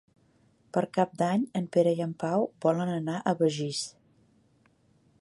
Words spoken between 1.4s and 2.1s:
en Pere i